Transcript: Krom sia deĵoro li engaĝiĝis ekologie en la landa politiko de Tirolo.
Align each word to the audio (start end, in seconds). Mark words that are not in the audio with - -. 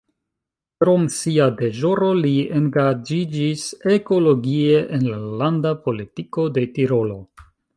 Krom 0.83 1.03
sia 1.15 1.45
deĵoro 1.59 2.07
li 2.21 2.31
engaĝiĝis 2.61 3.67
ekologie 3.99 4.83
en 4.99 5.07
la 5.11 5.21
landa 5.45 5.75
politiko 5.85 6.49
de 6.57 6.65
Tirolo. 6.79 7.21